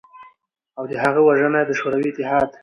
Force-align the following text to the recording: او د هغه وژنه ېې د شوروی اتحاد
او 0.77 0.83
د 0.91 0.93
هغه 1.03 1.19
وژنه 1.27 1.59
ېې 1.61 1.67
د 1.67 1.71
شوروی 1.79 2.09
اتحاد 2.11 2.49